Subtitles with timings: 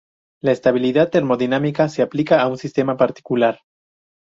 [0.41, 3.59] La estabilidad termodinámica se aplica a un sistema particular.